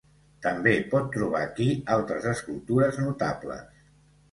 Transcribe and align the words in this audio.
També 0.45 0.71
pot 0.93 1.11
trobar 1.17 1.43
aquí 1.49 1.67
altres 1.97 2.27
escultures 2.33 3.01
notables. 3.05 3.81